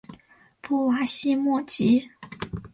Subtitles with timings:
[0.61, 2.09] 布瓦西莫吉。